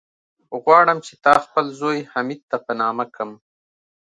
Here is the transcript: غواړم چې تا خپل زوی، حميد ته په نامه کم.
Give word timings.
غواړم 0.63 0.97
چې 1.05 1.13
تا 1.25 1.33
خپل 1.45 1.65
زوی، 1.79 1.99
حميد 2.11 2.41
ته 2.49 2.57
په 2.65 2.71
نامه 2.81 3.05
کم. 3.15 3.29